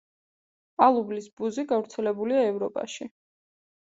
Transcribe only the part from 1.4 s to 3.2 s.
ბუზი გავრცელებულია ევროპაში.